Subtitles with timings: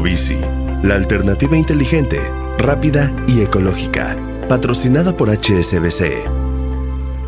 [0.00, 0.40] Ecobici,
[0.82, 2.18] la alternativa inteligente,
[2.56, 4.16] rápida y ecológica,
[4.48, 6.40] patrocinada por HSBC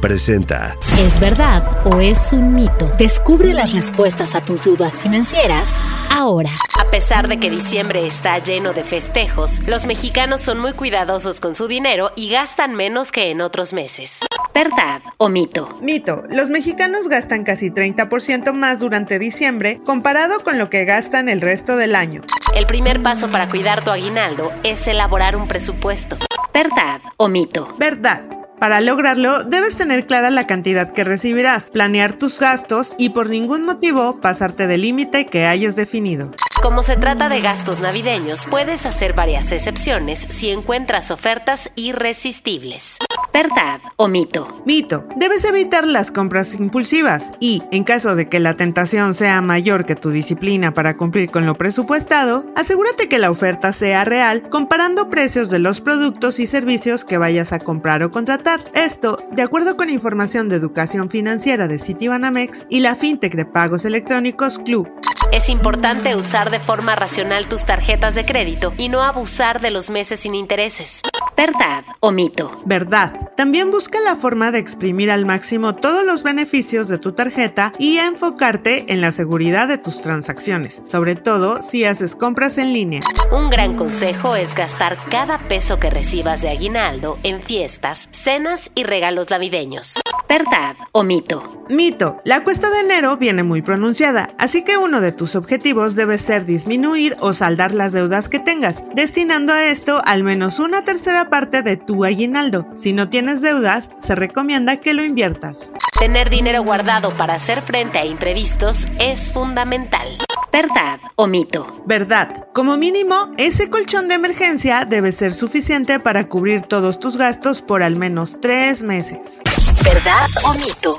[0.00, 2.90] presenta ¿Es verdad o es un mito?
[2.98, 6.50] Descubre las respuestas a tus dudas financieras ahora.
[6.80, 11.54] A pesar de que diciembre está lleno de festejos, los mexicanos son muy cuidadosos con
[11.54, 14.20] su dinero y gastan menos que en otros meses.
[14.54, 15.68] ¿Verdad o mito?
[15.80, 16.24] Mito.
[16.30, 21.76] Los mexicanos gastan casi 30% más durante diciembre comparado con lo que gastan el resto
[21.76, 22.22] del año.
[22.54, 26.18] El primer paso para cuidar tu aguinaldo es elaborar un presupuesto.
[26.52, 27.66] ¿Verdad o mito?
[27.78, 28.24] Verdad.
[28.60, 33.64] Para lograrlo, debes tener clara la cantidad que recibirás, planear tus gastos y por ningún
[33.64, 36.30] motivo pasarte del límite que hayas definido.
[36.62, 42.98] Como se trata de gastos navideños, puedes hacer varias excepciones si encuentras ofertas irresistibles.
[43.32, 44.46] ¿Verdad o mito?
[44.66, 45.06] Mito.
[45.16, 49.94] Debes evitar las compras impulsivas y, en caso de que la tentación sea mayor que
[49.94, 55.48] tu disciplina para cumplir con lo presupuestado, asegúrate que la oferta sea real comparando precios
[55.48, 58.60] de los productos y servicios que vayas a comprar o contratar.
[58.74, 63.86] Esto, de acuerdo con información de educación financiera de Citibanamex y la fintech de pagos
[63.86, 64.88] electrónicos Club.
[65.32, 69.88] Es importante usar de forma racional tus tarjetas de crédito y no abusar de los
[69.88, 71.00] meses sin intereses.
[71.36, 72.50] ¿Verdad o mito?
[72.64, 73.30] Verdad.
[73.36, 77.98] También busca la forma de exprimir al máximo todos los beneficios de tu tarjeta y
[77.98, 83.00] enfocarte en la seguridad de tus transacciones, sobre todo si haces compras en línea.
[83.32, 88.84] Un gran consejo es gastar cada peso que recibas de aguinaldo en fiestas, cenas y
[88.84, 89.98] regalos navideños.
[90.28, 91.42] ¿Verdad o mito?
[91.68, 92.16] Mito.
[92.24, 96.44] La cuesta de enero viene muy pronunciada, así que uno de tus objetivos debe ser
[96.44, 101.62] disminuir o saldar las deudas que tengas, destinando a esto al menos una tercera parte
[101.62, 102.66] de tu aguinaldo.
[102.76, 105.72] Si no tienes deudas, se recomienda que lo inviertas.
[105.98, 110.18] Tener dinero guardado para hacer frente a imprevistos es fundamental.
[110.52, 111.66] ¿Verdad o mito?
[111.86, 112.48] Verdad.
[112.52, 117.82] Como mínimo, ese colchón de emergencia debe ser suficiente para cubrir todos tus gastos por
[117.82, 119.40] al menos tres meses.
[119.82, 120.98] ¿Verdad o mito?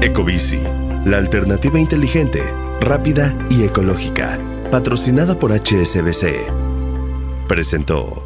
[0.00, 0.62] Ecobici,
[1.04, 2.42] la alternativa inteligente,
[2.80, 4.38] rápida y ecológica,
[4.70, 6.46] patrocinada por HSBC.
[7.48, 8.25] Presentó.